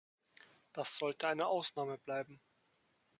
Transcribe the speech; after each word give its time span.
Das 0.73 0.97
sollte 0.97 1.27
eine 1.27 1.45
Ausnahme 1.45 1.99
bleiben. 1.99 2.41